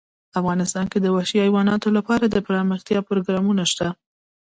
افغانستان 0.39 0.85
کې 0.91 0.97
د 1.01 1.07
وحشي 1.15 1.37
حیواناتو 1.45 1.87
لپاره 1.97 2.23
دپرمختیا 2.25 2.99
پروګرامونه 3.09 3.63
شته. 3.71 3.87